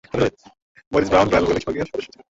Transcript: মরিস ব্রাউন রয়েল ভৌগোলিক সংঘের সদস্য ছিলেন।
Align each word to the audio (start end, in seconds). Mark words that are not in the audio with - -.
মরিস 0.91 1.09
ব্রাউন 1.11 1.27
রয়েল 1.27 1.45
ভৌগোলিক 1.45 1.63
সংঘের 1.65 1.87
সদস্য 1.89 2.07
ছিলেন। 2.07 2.25